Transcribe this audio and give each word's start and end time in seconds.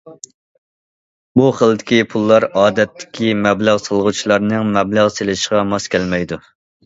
بۇ 1.41 1.49
خىلدىكى 1.57 1.99
پۇللار 2.13 2.47
ئادەتتىكى 2.61 3.29
مەبلەغ 3.43 3.77
سالغۇچىلارنىڭ 3.83 4.73
مەبلەغ 4.79 5.11
سېلىشىغا 5.19 5.61
ماس 5.75 5.89
كەلمەيدۇ. 5.97 6.41